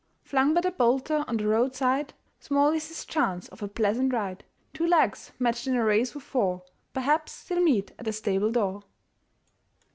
Flung 0.23 0.55
by 0.55 0.61
the 0.61 0.71
bolter 0.71 1.23
on 1.27 1.37
the 1.37 1.45
roadside 1.45 2.15
Small 2.39 2.71
is 2.71 2.87
his 2.87 3.05
chance 3.05 3.47
of 3.49 3.61
a 3.61 3.67
pleasant 3.67 4.11
ride. 4.13 4.43
Two 4.73 4.87
legs 4.87 5.31
matched 5.37 5.67
in 5.67 5.75
a 5.75 5.85
race 5.85 6.15
with 6.15 6.23
four 6.23 6.63
Perhaps 6.91 7.43
they'll 7.43 7.61
meet 7.61 7.91
at 7.99 8.05
the 8.05 8.11
stable 8.13 8.51
door. 8.51 8.81